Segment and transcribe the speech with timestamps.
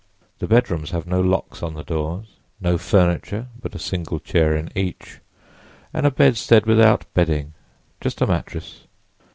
[0.39, 2.25] The bedrooms have no locks on the doors,
[2.59, 5.19] no furniture but a single chair in each,
[5.93, 8.87] and a bedstead without bedding—just a mattress.